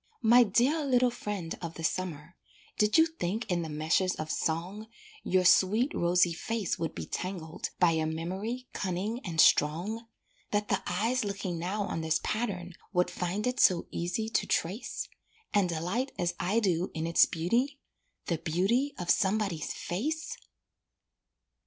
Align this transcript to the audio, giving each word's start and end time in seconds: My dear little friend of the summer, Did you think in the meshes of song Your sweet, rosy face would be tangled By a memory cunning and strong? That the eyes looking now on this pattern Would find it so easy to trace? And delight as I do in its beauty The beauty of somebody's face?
My 0.23 0.41
dear 0.41 0.83
little 0.83 1.11
friend 1.11 1.53
of 1.61 1.75
the 1.75 1.83
summer, 1.83 2.35
Did 2.79 2.97
you 2.97 3.05
think 3.05 3.45
in 3.51 3.61
the 3.61 3.69
meshes 3.69 4.15
of 4.15 4.31
song 4.31 4.87
Your 5.23 5.45
sweet, 5.45 5.93
rosy 5.93 6.33
face 6.33 6.79
would 6.79 6.95
be 6.95 7.05
tangled 7.05 7.69
By 7.79 7.91
a 7.91 8.07
memory 8.07 8.67
cunning 8.73 9.19
and 9.23 9.39
strong? 9.39 10.07
That 10.49 10.69
the 10.69 10.81
eyes 10.87 11.23
looking 11.23 11.59
now 11.59 11.83
on 11.83 12.01
this 12.01 12.19
pattern 12.23 12.73
Would 12.93 13.11
find 13.11 13.45
it 13.45 13.59
so 13.59 13.85
easy 13.91 14.27
to 14.29 14.47
trace? 14.47 15.07
And 15.53 15.69
delight 15.69 16.13
as 16.17 16.33
I 16.39 16.59
do 16.61 16.89
in 16.95 17.05
its 17.05 17.27
beauty 17.27 17.79
The 18.25 18.39
beauty 18.39 18.95
of 18.97 19.11
somebody's 19.11 19.71
face? 19.71 20.35